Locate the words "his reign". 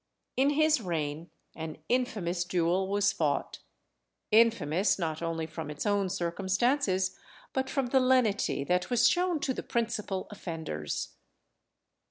0.49-1.29